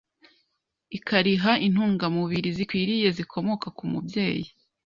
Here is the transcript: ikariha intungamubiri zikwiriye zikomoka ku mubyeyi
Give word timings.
ikariha 0.97 1.51
intungamubiri 1.67 2.49
zikwiriye 2.57 3.07
zikomoka 3.17 3.67
ku 3.77 3.83
mubyeyi 3.91 4.47